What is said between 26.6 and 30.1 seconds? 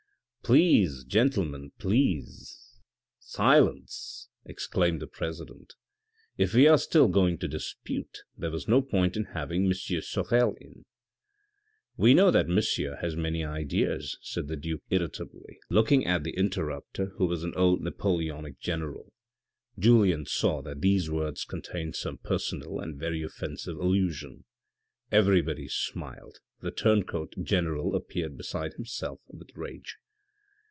turn coat general appeared beside himself with rage.